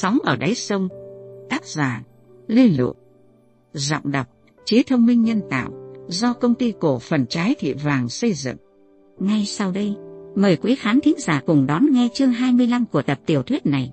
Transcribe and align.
Sóng 0.00 0.18
ở 0.22 0.36
đáy 0.36 0.54
sông. 0.54 0.88
Tác 1.48 1.64
giả, 1.64 2.02
Lê 2.46 2.68
Lụa. 2.68 2.92
Giọng 3.72 4.10
đọc, 4.12 4.26
Trí 4.64 4.82
thông 4.82 5.06
minh 5.06 5.22
nhân 5.22 5.40
tạo, 5.50 5.70
Do 6.08 6.32
công 6.32 6.54
ty 6.54 6.72
cổ 6.80 6.98
phần 6.98 7.26
trái 7.26 7.54
thị 7.58 7.74
vàng 7.84 8.08
xây 8.08 8.32
dựng. 8.32 8.56
Ngay 9.18 9.44
sau 9.46 9.72
đây, 9.72 9.96
Mời 10.34 10.56
quý 10.56 10.74
khán 10.74 11.00
thính 11.00 11.14
giả 11.18 11.42
cùng 11.46 11.66
đón 11.66 11.86
nghe 11.90 12.08
chương 12.14 12.32
25 12.32 12.86
của 12.86 13.02
tập 13.02 13.18
tiểu 13.26 13.42
thuyết 13.42 13.66
này. 13.66 13.92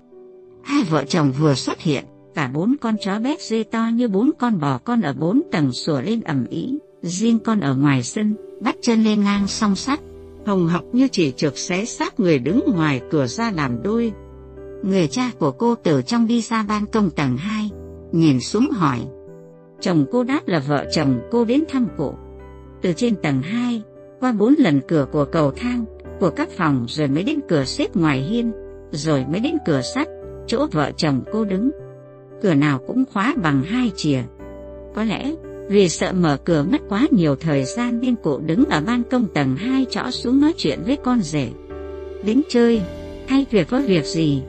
Hai 0.62 0.82
vợ 0.82 1.04
chồng 1.08 1.32
vừa 1.38 1.54
xuất 1.54 1.80
hiện, 1.80 2.04
Cả 2.34 2.50
bốn 2.54 2.76
con 2.80 2.96
chó 3.00 3.18
bé 3.18 3.36
dê 3.40 3.62
to 3.62 3.88
như 3.94 4.08
bốn 4.08 4.30
con 4.38 4.60
bò 4.60 4.78
con 4.78 5.00
ở 5.00 5.12
bốn 5.12 5.42
tầng 5.52 5.72
sủa 5.72 6.00
lên 6.00 6.20
ẩm 6.20 6.46
ý 6.50 6.78
Riêng 7.02 7.38
con 7.38 7.60
ở 7.60 7.76
ngoài 7.76 8.02
sân, 8.02 8.34
Bắt 8.60 8.76
chân 8.82 9.04
lên 9.04 9.24
ngang 9.24 9.46
song 9.46 9.76
sắt. 9.76 10.00
Hồng 10.46 10.66
học 10.66 10.84
như 10.92 11.08
chỉ 11.08 11.32
trực 11.36 11.58
xé 11.58 11.84
xác 11.84 12.20
người 12.20 12.38
đứng 12.38 12.60
ngoài 12.74 13.00
cửa 13.10 13.26
ra 13.26 13.50
làm 13.50 13.82
đôi. 13.82 14.12
Người 14.82 15.08
cha 15.08 15.30
của 15.38 15.50
cô 15.50 15.74
từ 15.74 16.02
trong 16.02 16.26
đi 16.26 16.40
ra 16.40 16.64
ban 16.68 16.86
công 16.86 17.10
tầng 17.10 17.36
2, 17.36 17.70
nhìn 18.12 18.40
xuống 18.40 18.70
hỏi. 18.70 18.98
Chồng 19.80 20.06
cô 20.12 20.24
đáp 20.24 20.40
là 20.46 20.62
vợ 20.68 20.84
chồng 20.92 21.20
cô 21.30 21.44
đến 21.44 21.64
thăm 21.68 21.88
cụ. 21.96 22.14
Từ 22.82 22.92
trên 22.92 23.16
tầng 23.16 23.42
2, 23.42 23.82
qua 24.20 24.32
bốn 24.32 24.54
lần 24.58 24.80
cửa 24.88 25.06
của 25.12 25.24
cầu 25.24 25.50
thang, 25.56 25.84
của 26.20 26.30
các 26.30 26.48
phòng 26.50 26.84
rồi 26.88 27.08
mới 27.08 27.22
đến 27.22 27.40
cửa 27.48 27.64
xếp 27.64 27.96
ngoài 27.96 28.20
hiên, 28.20 28.52
rồi 28.90 29.24
mới 29.30 29.40
đến 29.40 29.56
cửa 29.66 29.80
sắt, 29.94 30.08
chỗ 30.46 30.66
vợ 30.72 30.90
chồng 30.96 31.22
cô 31.32 31.44
đứng. 31.44 31.70
Cửa 32.42 32.54
nào 32.54 32.80
cũng 32.86 33.04
khóa 33.12 33.34
bằng 33.42 33.62
hai 33.62 33.90
chìa. 33.96 34.22
Có 34.94 35.04
lẽ 35.04 35.32
vì 35.68 35.88
sợ 35.88 36.12
mở 36.12 36.38
cửa 36.44 36.64
mất 36.70 36.80
quá 36.88 37.06
nhiều 37.10 37.36
thời 37.36 37.64
gian 37.64 38.00
nên 38.00 38.16
cụ 38.16 38.38
đứng 38.38 38.64
ở 38.64 38.80
ban 38.86 39.02
công 39.10 39.26
tầng 39.34 39.56
2 39.56 39.86
trõ 39.90 40.10
xuống 40.10 40.40
nói 40.40 40.52
chuyện 40.56 40.78
với 40.86 40.96
con 40.96 41.20
rể. 41.20 41.48
Đến 42.24 42.42
chơi, 42.48 42.82
hay 43.26 43.46
việc 43.50 43.68
có 43.68 43.82
việc 43.86 44.04
gì, 44.04 44.42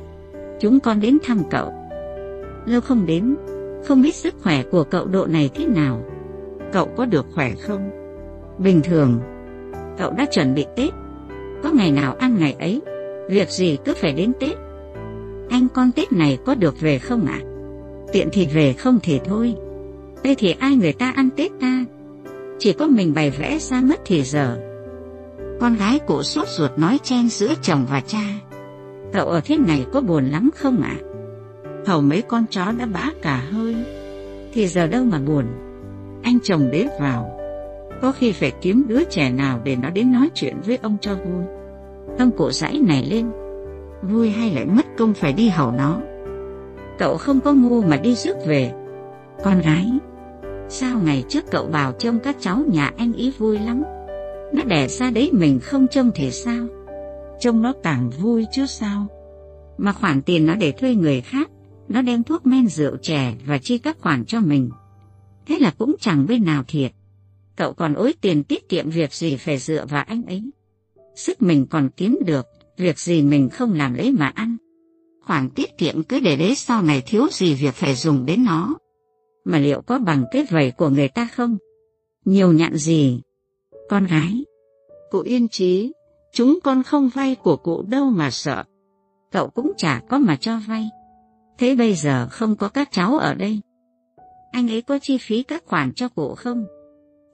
Chúng 0.59 0.79
con 0.79 0.99
đến 0.99 1.17
thăm 1.23 1.41
cậu. 1.49 1.73
Lâu 2.65 2.81
không 2.81 3.05
đến, 3.05 3.35
không 3.85 4.01
biết 4.01 4.15
sức 4.15 4.35
khỏe 4.43 4.63
của 4.63 4.83
cậu 4.83 5.05
độ 5.05 5.25
này 5.25 5.49
thế 5.53 5.65
nào. 5.65 6.01
Cậu 6.73 6.89
có 6.97 7.05
được 7.05 7.25
khỏe 7.33 7.51
không? 7.61 7.89
Bình 8.57 8.81
thường. 8.83 9.19
Cậu 9.97 10.11
đã 10.11 10.25
chuẩn 10.31 10.53
bị 10.53 10.65
Tết. 10.75 10.93
Có 11.63 11.69
ngày 11.73 11.91
nào 11.91 12.15
ăn 12.19 12.37
ngày 12.39 12.55
ấy, 12.59 12.81
việc 13.29 13.49
gì 13.49 13.77
cứ 13.85 13.93
phải 13.93 14.13
đến 14.13 14.31
Tết. 14.39 14.57
Anh 15.49 15.67
con 15.73 15.91
Tết 15.91 16.11
này 16.11 16.37
có 16.45 16.55
được 16.55 16.81
về 16.81 16.99
không 16.99 17.25
ạ? 17.25 17.39
Tiện 18.11 18.29
thì 18.31 18.47
về 18.53 18.73
không 18.73 18.99
thì 19.03 19.19
thôi. 19.25 19.55
Đây 20.23 20.35
thì 20.35 20.55
ai 20.59 20.75
người 20.75 20.93
ta 20.93 21.11
ăn 21.15 21.29
Tết 21.37 21.51
ta? 21.61 21.85
Chỉ 22.59 22.73
có 22.73 22.87
mình 22.87 23.13
bày 23.13 23.29
vẽ 23.29 23.57
ra 23.59 23.81
mất 23.81 23.99
thì 24.05 24.23
giờ. 24.23 24.57
Con 25.59 25.75
gái 25.75 25.99
cụ 26.07 26.23
sốt 26.23 26.47
ruột 26.47 26.71
nói 26.77 26.99
chen 27.03 27.29
giữa 27.29 27.53
chồng 27.61 27.85
và 27.89 28.01
cha. 28.07 28.23
Cậu 29.13 29.27
ở 29.27 29.41
thế 29.45 29.57
này 29.57 29.85
có 29.93 30.01
buồn 30.01 30.25
lắm 30.25 30.49
không 30.55 30.81
ạ? 30.81 30.95
À? 31.01 31.03
Hầu 31.85 32.01
mấy 32.01 32.21
con 32.21 32.45
chó 32.49 32.71
đã 32.79 32.85
bã 32.85 33.09
cả 33.21 33.43
hơi, 33.51 33.75
thì 34.53 34.67
giờ 34.67 34.87
đâu 34.87 35.03
mà 35.03 35.19
buồn. 35.19 35.45
Anh 36.23 36.39
chồng 36.43 36.69
đế 36.71 36.87
vào, 36.99 37.39
có 38.01 38.11
khi 38.11 38.31
phải 38.31 38.51
kiếm 38.61 38.85
đứa 38.87 39.03
trẻ 39.03 39.29
nào 39.29 39.59
để 39.63 39.75
nó 39.75 39.89
đến 39.89 40.11
nói 40.11 40.29
chuyện 40.33 40.55
với 40.65 40.77
ông 40.81 40.97
cho 41.01 41.15
vui. 41.15 41.43
Ông 42.19 42.31
cụ 42.31 42.51
dãy 42.51 42.81
này 42.87 43.07
lên, 43.11 43.31
vui 44.01 44.29
hay 44.29 44.51
lại 44.51 44.65
mất 44.65 44.85
công 44.97 45.13
phải 45.13 45.33
đi 45.33 45.49
hầu 45.49 45.71
nó. 45.71 45.99
Cậu 46.97 47.17
không 47.17 47.39
có 47.39 47.53
ngu 47.53 47.81
mà 47.81 47.97
đi 47.97 48.15
rước 48.15 48.35
về. 48.47 48.71
Con 49.43 49.61
gái, 49.61 49.91
sao 50.69 50.99
ngày 51.03 51.23
trước 51.29 51.43
cậu 51.51 51.65
bảo 51.65 51.91
trông 51.91 52.19
các 52.19 52.35
cháu 52.39 52.63
nhà 52.67 52.91
anh 52.97 53.13
ý 53.13 53.33
vui 53.37 53.59
lắm. 53.59 53.83
Nó 54.53 54.63
đẻ 54.63 54.87
ra 54.87 55.09
đấy 55.09 55.29
mình 55.33 55.59
không 55.59 55.87
trông 55.87 56.11
thì 56.15 56.31
sao? 56.31 56.67
Trông 57.39 57.61
nó 57.61 57.73
càng 57.83 58.09
vui 58.09 58.45
chứ 58.51 58.65
sao. 58.65 59.07
Mà 59.77 59.91
khoản 59.91 60.21
tiền 60.21 60.45
nó 60.45 60.55
để 60.55 60.71
thuê 60.71 60.95
người 60.95 61.21
khác, 61.21 61.49
nó 61.87 62.01
đem 62.01 62.23
thuốc 62.23 62.45
men 62.45 62.67
rượu 62.67 62.97
chè 62.97 63.33
và 63.45 63.57
chi 63.57 63.77
các 63.77 63.97
khoản 63.99 64.25
cho 64.25 64.39
mình. 64.39 64.69
Thế 65.45 65.57
là 65.59 65.73
cũng 65.77 65.95
chẳng 65.99 66.27
bên 66.27 66.45
nào 66.45 66.63
thiệt. 66.67 66.91
Cậu 67.55 67.73
còn 67.73 67.93
ối 67.93 68.13
tiền 68.21 68.43
tiết 68.43 68.69
kiệm 68.69 68.89
việc 68.89 69.13
gì 69.13 69.35
phải 69.35 69.57
dựa 69.57 69.85
vào 69.85 70.03
anh 70.07 70.23
ấy. 70.23 70.51
Sức 71.15 71.41
mình 71.41 71.65
còn 71.69 71.89
kiếm 71.97 72.19
được, 72.25 72.45
việc 72.77 72.99
gì 72.99 73.21
mình 73.21 73.49
không 73.49 73.73
làm 73.73 73.93
lấy 73.93 74.11
mà 74.11 74.27
ăn. 74.27 74.57
Khoản 75.25 75.49
tiết 75.49 75.77
kiệm 75.77 76.03
cứ 76.03 76.19
để 76.19 76.35
đấy 76.35 76.55
sau 76.55 76.81
này 76.81 77.01
thiếu 77.05 77.27
gì 77.31 77.53
việc 77.53 77.73
phải 77.73 77.95
dùng 77.95 78.25
đến 78.25 78.43
nó. 78.43 78.75
Mà 79.45 79.57
liệu 79.57 79.81
có 79.81 79.99
bằng 79.99 80.25
cái 80.31 80.45
vầy 80.49 80.71
của 80.71 80.89
người 80.89 81.07
ta 81.07 81.29
không? 81.35 81.57
Nhiều 82.25 82.51
nhặn 82.51 82.75
gì? 82.75 83.21
Con 83.89 84.05
gái. 84.05 84.45
Cụ 85.11 85.19
yên 85.19 85.47
trí, 85.47 85.91
Chúng 86.37 86.59
con 86.63 86.83
không 86.83 87.09
vay 87.09 87.35
của 87.35 87.57
cụ 87.57 87.81
đâu 87.81 88.09
mà 88.09 88.31
sợ. 88.31 88.63
Cậu 89.31 89.49
cũng 89.49 89.71
chả 89.77 90.01
có 90.09 90.17
mà 90.17 90.35
cho 90.35 90.59
vay. 90.67 90.89
Thế 91.57 91.75
bây 91.75 91.93
giờ 91.93 92.27
không 92.31 92.55
có 92.55 92.69
các 92.69 92.89
cháu 92.91 93.17
ở 93.17 93.33
đây. 93.33 93.59
Anh 94.51 94.71
ấy 94.71 94.81
có 94.81 94.99
chi 95.01 95.17
phí 95.17 95.43
các 95.43 95.63
khoản 95.65 95.93
cho 95.93 96.09
cụ 96.09 96.35
không? 96.35 96.65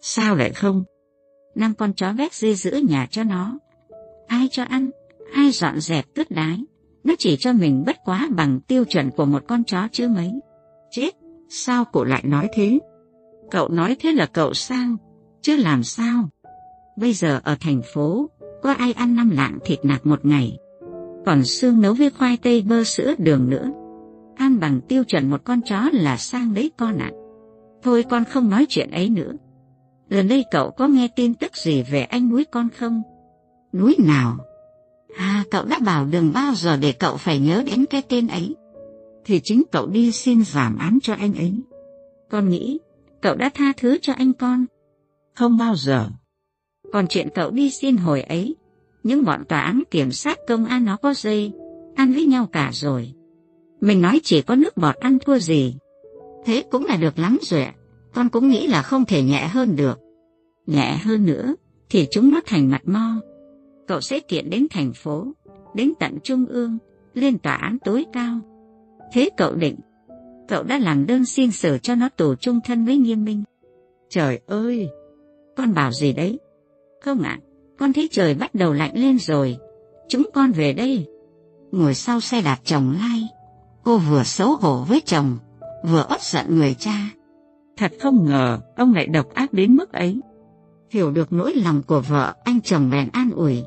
Sao 0.02 0.36
lại 0.36 0.50
không? 0.53 0.84
Năm 1.56 1.74
con 1.74 1.94
chó 1.94 2.14
vét 2.14 2.34
dê 2.34 2.53
giữ 2.53 2.72
nhà 2.72 3.08
cho 3.12 3.24
nó. 3.24 3.59
Ai 4.28 4.47
cho 4.52 4.64
ăn, 4.64 4.90
ai 5.34 5.52
dọn 5.52 5.80
dẹp 5.80 6.06
tước 6.16 6.31
đái. 6.31 6.64
Nó 7.03 7.14
chỉ 7.20 7.38
cho 7.40 7.53
mình 7.53 7.84
bất 7.85 7.97
quá 8.06 8.28
bằng 8.35 8.59
tiêu 8.59 8.85
chuẩn 8.85 9.12
của 9.12 9.25
một 9.25 9.44
con 9.47 9.64
chó 9.64 9.88
chứ 9.91 10.08
mấy. 10.08 10.31
Chết, 10.91 11.12
sao 11.50 11.85
cụ 11.85 12.03
lại 12.03 12.24
nói 12.25 12.50
thế? 12.53 12.80
Cậu 13.52 13.70
nói 13.70 13.96
thế 14.00 14.12
là 14.12 14.25
cậu 14.25 14.53
sang, 14.53 14.97
chứ 15.41 15.56
làm 15.56 15.84
sao? 15.84 16.30
Bây 16.97 17.14
giờ 17.14 17.41
ở 17.44 17.56
thành 17.59 17.81
phố, 17.94 18.30
có 18.63 18.72
ai 18.72 18.94
ăn 18.94 19.16
năm 19.16 19.29
lạng 19.29 19.59
thịt 19.66 19.85
nạc 19.85 20.06
một 20.06 20.25
ngày. 20.25 20.57
Còn 21.25 21.44
xương 21.44 21.81
nấu 21.81 21.94
với 21.94 22.09
khoai 22.09 22.38
tây 22.38 22.62
bơ 22.62 22.84
sữa 22.84 23.13
đường 23.18 23.50
nữa. 23.50 23.72
Ăn 24.35 24.59
bằng 24.59 24.81
tiêu 24.81 25.03
chuẩn 25.03 25.29
một 25.29 25.41
con 25.44 25.62
chó 25.62 25.90
là 25.94 26.18
sang 26.18 26.53
đấy 26.53 26.72
con 26.78 26.97
ạ. 26.97 27.12
Thôi 27.84 28.06
con 28.09 28.23
không 28.25 28.50
nói 28.50 28.66
chuyện 28.69 28.91
ấy 28.91 29.09
nữa. 29.09 29.31
Gần 30.09 30.28
đây 30.28 30.46
cậu 30.52 30.72
có 30.72 30.88
nghe 30.88 31.07
tin 31.16 31.34
tức 31.34 31.57
gì 31.57 31.84
về 31.84 32.03
anh 32.03 32.29
núi 32.29 32.46
con 32.52 32.69
không? 32.78 33.02
Núi 33.73 33.96
nào? 34.00 34.38
À, 35.18 35.44
cậu 35.52 35.66
đã 35.66 35.79
bảo 35.85 36.06
đừng 36.06 36.34
bao 36.34 36.53
giờ 36.56 36.78
để 36.78 36.91
cậu 36.91 37.18
phải 37.18 37.40
nhớ 37.40 37.63
đến 37.66 37.85
cái 37.90 38.02
tên 38.09 38.28
ấy. 38.28 38.56
Thì 39.25 39.40
chính 39.44 39.63
cậu 39.72 39.88
đi 39.88 40.12
xin 40.12 40.44
giảm 40.44 40.78
án 40.78 41.00
cho 41.03 41.13
anh 41.13 41.34
ấy. 41.34 41.53
Con 42.29 42.50
nghĩ 42.50 42.79
cậu 43.22 43.35
đã 43.35 43.50
tha 43.53 43.73
thứ 43.78 43.97
cho 44.02 44.13
anh 44.13 44.34
con. 44.34 44.66
Không 45.35 45.57
bao 45.57 45.75
giờ. 45.75 46.09
Còn 46.94 47.08
chuyện 47.08 47.28
cậu 47.36 47.52
đi 47.52 47.70
xin 47.70 47.98
hồi 47.98 48.22
ấy, 48.22 48.56
những 49.04 49.26
bọn 49.26 49.44
tòa 49.46 49.59
án 49.59 49.84
kiểm 49.92 50.12
sát 50.12 50.40
công 50.48 50.66
an 50.66 50.86
nó 50.86 50.98
có 50.98 51.14
dây, 51.14 51.52
ăn 51.96 52.14
với 52.14 52.26
nhau 52.26 52.48
cả 52.52 52.70
rồi. 52.74 53.14
Mình 53.81 54.02
nói 54.02 54.20
chỉ 54.24 54.42
có 54.42 54.56
nước 54.56 54.78
bọt 54.78 54.96
ăn 54.96 55.18
thua 55.20 55.38
gì. 55.38 55.76
Thế 56.46 56.64
cũng 56.72 56.86
là 56.86 56.98
được 56.98 57.20
lắm 57.20 57.38
rồi 57.42 57.64
ạ. 57.64 57.74
Con 58.14 58.30
cũng 58.30 58.50
nghĩ 58.50 58.68
là 58.68 58.82
không 58.82 59.06
thể 59.06 59.24
nhẹ 59.24 59.48
hơn 59.48 59.76
được. 59.76 60.00
Nhẹ 60.68 60.98
hơn 61.03 61.26
nữa 61.26 61.56
thì 61.90 62.08
chúng 62.12 62.32
nó 62.32 62.42
thành 62.46 62.70
mặt 62.70 62.82
mo. 62.86 63.22
Cậu 63.88 64.02
sẽ 64.02 64.20
kiện 64.20 64.50
đến 64.50 64.68
thành 64.70 64.94
phố, 64.94 65.28
đến 65.76 65.94
tận 66.00 66.18
trung 66.24 66.46
ương, 66.46 66.78
lên 67.14 67.38
tòa 67.38 67.53
án 67.53 67.78
tối 67.86 68.06
cao. 68.14 68.40
Thế 69.14 69.30
cậu 69.38 69.56
định, 69.56 69.76
cậu 70.48 70.64
đã 70.64 70.78
làm 70.78 71.06
đơn 71.06 71.26
xin 71.26 71.52
xử 71.52 71.78
cho 71.78 71.96
nó 71.96 72.09
tù 72.09 72.36
trung 72.36 72.59
thân 72.66 72.86
với 72.86 72.98
nghiêm 72.98 73.26
minh. 73.26 73.44
Trời 74.09 74.40
ơi, 74.48 74.90
con 75.58 75.74
bảo 75.74 75.92
gì 75.92 76.14
đấy? 76.14 76.40
Không 77.03 77.22
ạ, 77.22 77.40
con 77.80 77.94
thấy 77.94 78.09
trời 78.12 78.34
bắt 78.34 78.56
đầu 78.56 78.74
lạnh 78.74 78.91
lên 78.96 79.19
rồi. 79.19 79.58
Chúng 80.08 80.24
con 80.34 80.52
về 80.52 80.74
đây. 80.74 81.08
Ngồi 81.72 81.94
sau 81.94 82.19
xe 82.19 82.41
đạp 82.41 82.58
chồng 82.64 82.96
lai, 83.00 83.28
cô 83.84 83.97
vừa 83.97 84.24
xấu 84.24 84.56
hổ 84.56 84.84
với 84.84 85.02
chồng, 85.06 85.38
vừa 85.84 86.06
ớt 86.09 86.22
giận 86.22 86.46
người 86.50 86.75
cha. 86.80 87.09
Thật 87.78 87.91
không 88.02 88.25
ngờ 88.25 88.59
ông 88.75 88.94
lại 88.94 89.08
độc 89.08 89.34
ác 89.34 89.53
đến 89.53 89.75
mức 89.75 89.94
ấy. 89.94 90.19
Hiểu 90.90 91.12
được 91.12 91.34
nỗi 91.34 91.53
lòng 91.53 91.81
của 91.88 92.02
vợ, 92.09 92.34
anh 92.44 92.61
chồng 92.61 92.90
bèn 92.90 93.09
an 93.14 93.32
ủi. 93.32 93.64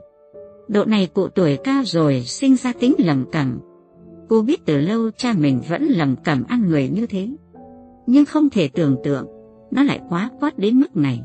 Độ 0.69 0.85
này 0.85 1.09
cụ 1.15 1.29
tuổi 1.29 1.59
cao 1.65 1.83
rồi, 1.85 2.23
sinh 2.23 2.56
ra 2.56 2.73
tính 2.81 2.94
lầm 2.99 3.25
cầm. 3.33 3.61
Cô 4.29 4.43
biết 4.43 4.67
từ 4.67 4.79
lâu 4.79 5.11
cha 5.17 5.33
mình 5.38 5.61
vẫn 5.69 5.85
lầm 5.85 6.17
cầm 6.25 6.44
ăn 6.49 6.69
người 6.69 6.88
như 6.88 7.06
thế. 7.06 7.29
Nhưng 8.06 8.25
không 8.25 8.50
thể 8.50 8.69
tưởng 8.69 8.97
tượng, 9.05 9.27
nó 9.71 9.83
lại 9.83 10.00
quá 10.09 10.31
quát 10.41 10.59
đến 10.59 10.81
mức 10.81 10.97
này. 10.97 11.23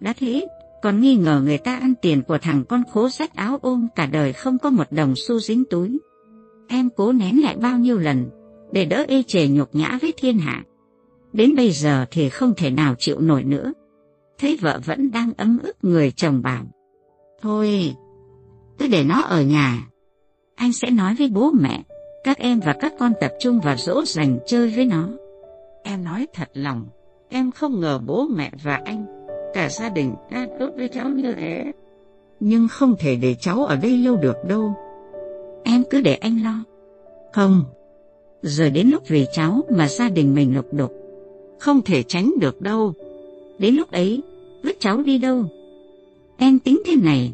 Đã 0.00 0.12
thế, 0.18 0.46
còn 0.82 1.00
nghi 1.00 1.16
ngờ 1.16 1.42
người 1.44 1.58
ta 1.58 1.76
ăn 1.76 1.94
tiền 2.02 2.22
của 2.22 2.38
thằng 2.38 2.64
con 2.68 2.82
khố 2.92 3.08
rách 3.08 3.34
áo 3.34 3.58
ôm 3.62 3.88
cả 3.94 4.06
đời 4.06 4.32
không 4.32 4.58
có 4.58 4.70
một 4.70 4.92
đồng 4.92 5.14
xu 5.16 5.38
dính 5.38 5.64
túi. 5.70 5.98
Em 6.68 6.88
cố 6.96 7.12
nén 7.12 7.42
lại 7.42 7.56
bao 7.56 7.78
nhiêu 7.78 7.98
lần, 7.98 8.30
để 8.72 8.84
đỡ 8.84 9.04
ê 9.08 9.22
chề 9.22 9.48
nhục 9.48 9.74
nhã 9.74 9.98
với 10.02 10.12
thiên 10.16 10.38
hạ. 10.38 10.64
Đến 11.32 11.56
bây 11.56 11.70
giờ 11.70 12.06
thì 12.10 12.28
không 12.28 12.54
thể 12.56 12.70
nào 12.70 12.94
chịu 12.98 13.20
nổi 13.20 13.44
nữa. 13.44 13.72
Thấy 14.38 14.58
vợ 14.60 14.80
vẫn 14.84 15.10
đang 15.10 15.32
ấm 15.36 15.58
ức 15.62 15.76
người 15.82 16.10
chồng 16.10 16.42
bảo. 16.42 16.64
Thôi, 17.42 17.94
cứ 18.78 18.88
để 18.88 19.04
nó 19.04 19.20
ở 19.20 19.42
nhà. 19.42 19.88
Anh 20.54 20.72
sẽ 20.72 20.90
nói 20.90 21.14
với 21.18 21.28
bố 21.28 21.50
mẹ, 21.50 21.82
các 22.24 22.38
em 22.38 22.60
và 22.60 22.74
các 22.80 22.92
con 22.98 23.12
tập 23.20 23.32
trung 23.40 23.60
vào 23.60 23.76
dỗ 23.76 24.04
dành 24.04 24.38
chơi 24.46 24.72
với 24.76 24.84
nó. 24.84 25.08
Em 25.82 26.04
nói 26.04 26.26
thật 26.34 26.48
lòng, 26.54 26.86
em 27.28 27.50
không 27.50 27.80
ngờ 27.80 28.00
bố 28.06 28.28
mẹ 28.36 28.50
và 28.62 28.80
anh 28.84 29.17
cả 29.54 29.68
gia 29.68 29.88
đình 29.88 30.14
đã 30.30 30.46
tốt 30.58 30.70
với 30.76 30.88
cháu 30.88 31.08
như 31.08 31.34
thế. 31.34 31.72
Nhưng 32.40 32.68
không 32.68 32.94
thể 32.98 33.16
để 33.16 33.34
cháu 33.34 33.64
ở 33.64 33.76
đây 33.76 33.98
lâu 33.98 34.16
được 34.16 34.36
đâu. 34.48 34.74
Em 35.64 35.84
cứ 35.90 36.00
để 36.00 36.14
anh 36.14 36.42
lo. 36.44 36.64
Không, 37.32 37.64
Rồi 38.42 38.70
đến 38.70 38.88
lúc 38.88 39.02
vì 39.08 39.26
cháu 39.32 39.60
mà 39.70 39.88
gia 39.88 40.08
đình 40.08 40.34
mình 40.34 40.54
lục 40.54 40.66
đục. 40.72 40.92
Không 41.58 41.82
thể 41.82 42.02
tránh 42.02 42.32
được 42.40 42.60
đâu. 42.60 42.92
Đến 43.58 43.74
lúc 43.74 43.90
ấy, 43.90 44.22
vứt 44.62 44.76
cháu 44.80 45.02
đi 45.02 45.18
đâu? 45.18 45.44
Em 46.36 46.58
tính 46.58 46.82
thế 46.86 46.96
này, 47.02 47.32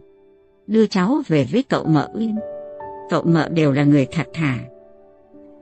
đưa 0.66 0.86
cháu 0.86 1.22
về 1.28 1.46
với 1.52 1.62
cậu 1.62 1.84
mợ 1.84 2.08
Uyên. 2.14 2.34
Cậu 3.10 3.22
mợ 3.22 3.48
đều 3.48 3.72
là 3.72 3.84
người 3.84 4.06
thật 4.12 4.26
thà. 4.32 4.58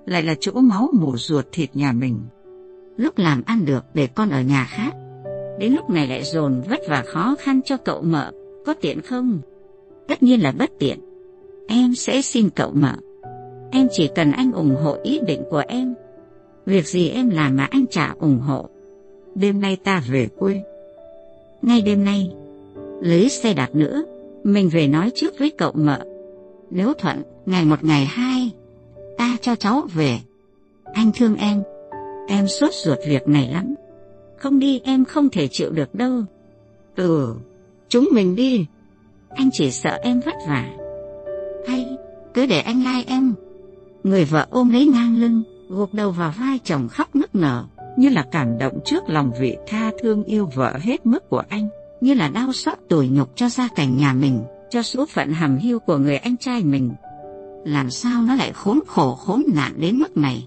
Lại 0.07 0.23
là 0.23 0.35
chỗ 0.41 0.53
máu 0.53 0.91
mủ 0.93 1.17
ruột 1.17 1.45
thịt 1.53 1.77
nhà 1.77 1.93
mình. 1.93 2.21
Lúc 2.97 3.19
làm 3.19 3.43
ăn 3.47 3.65
được 3.65 3.85
để 3.95 4.07
con 4.07 4.31
ở 4.31 4.41
nhà 4.41 4.67
khác. 4.71 4.93
Đến 5.59 5.73
lúc 5.73 5.91
này 5.91 6.07
lại 6.07 6.23
dồn 6.25 6.63
vất 6.69 6.81
vả 6.89 7.03
khó 7.07 7.35
khăn 7.39 7.61
cho 7.65 7.77
cậu 7.77 8.03
mợ, 8.03 8.33
có 8.67 8.75
tiện 8.81 9.01
không? 9.01 9.41
Tất 10.09 10.23
nhiên 10.23 10.43
là 10.43 10.53
bất 10.53 10.71
tiện. 10.79 10.99
Em 11.69 11.95
sẽ 11.95 12.23
xin 12.23 12.51
cậu 12.51 12.71
mợ. 12.75 12.95
Em 13.71 13.89
chỉ 13.93 14.11
cần 14.15 14.33
anh 14.33 14.53
ủng 14.53 14.77
hộ 14.83 14.97
ý 15.03 15.21
định 15.27 15.43
của 15.51 15.63
em. 15.69 15.95
Việc 16.67 16.87
gì 16.87 17.09
em 17.09 17.31
làm 17.31 17.57
mà 17.57 17.65
anh 17.65 17.87
chả 17.91 18.15
ủng 18.19 18.39
hộ. 18.39 18.69
Đêm 19.35 19.61
nay 19.61 19.77
ta 19.85 20.03
về 20.11 20.29
quê. 20.39 20.63
Ngay 21.63 21.81
đêm 21.81 22.05
nay, 22.05 22.31
lấy 23.01 23.29
xe 23.29 23.55
đạp 23.55 23.75
nữa, 23.75 24.03
mình 24.45 24.69
về 24.69 24.89
nói 24.89 25.11
trước 25.15 25.39
với 25.39 25.51
cậu 25.51 25.73
mợ. 25.75 26.05
Nếu 26.71 26.93
thuận, 26.95 27.23
ngày 27.47 27.65
một 27.65 27.85
ngày 27.85 28.05
hai, 28.05 28.51
ta 29.19 29.37
cho 29.41 29.57
cháu 29.57 29.83
về. 29.95 30.19
Anh 30.85 31.11
thương 31.15 31.37
em, 31.37 31.63
em 32.29 32.49
sốt 32.49 32.71
ruột 32.75 32.99
việc 33.07 33.29
này 33.29 33.49
lắm. 33.53 33.75
Không 34.43 34.59
đi 34.59 34.81
em 34.85 35.05
không 35.05 35.29
thể 35.29 35.49
chịu 35.49 35.71
được 35.71 35.95
đâu. 35.95 36.23
Ừ, 36.97 37.35
chúng 37.89 38.09
mình 38.13 38.37
đi. 38.37 38.67
Anh 39.29 39.51
chỉ 39.53 39.71
sợ 39.71 39.99
em 40.03 40.21
vất 40.21 40.35
vả. 40.49 40.71
Hay, 41.69 41.87
cứ 42.35 42.47
để 42.47 42.61
anh 42.61 42.85
lai 42.85 43.05
em. 43.07 43.35
Người 44.05 44.25
vợ 44.25 44.47
ôm 44.51 44.71
lấy 44.71 44.87
ngang 44.87 45.17
lưng, 45.21 45.43
gục 45.69 45.95
đầu 45.95 46.11
vào 46.11 46.35
vai 46.39 46.59
chồng 46.65 46.89
khóc 46.89 47.17
nức 47.17 47.35
nở, 47.35 47.65
như 47.97 48.09
là 48.09 48.27
cảm 48.31 48.59
động 48.59 48.79
trước 48.85 49.03
lòng 49.07 49.31
vị 49.41 49.57
tha 49.67 49.91
thương 50.03 50.25
yêu 50.25 50.49
vợ 50.55 50.79
hết 50.81 51.07
mức 51.07 51.29
của 51.29 51.43
anh, 51.49 51.69
như 52.01 52.15
là 52.15 52.29
đau 52.29 52.53
xót 52.53 52.79
tủi 52.89 53.09
nhục 53.09 53.37
cho 53.37 53.49
gia 53.49 53.69
cảnh 53.69 53.97
nhà 53.97 54.13
mình, 54.13 54.43
cho 54.71 54.83
số 54.83 55.07
phận 55.07 55.33
hầm 55.33 55.57
hiu 55.57 55.79
của 55.79 55.97
người 55.97 56.17
anh 56.17 56.37
trai 56.37 56.63
mình. 56.63 56.91
Làm 57.65 57.91
sao 57.91 58.23
nó 58.23 58.35
lại 58.35 58.53
khốn 58.53 58.81
khổ 58.87 59.15
khốn 59.15 59.43
nạn 59.55 59.73
đến 59.79 59.97
mức 59.97 60.17
này? 60.17 60.47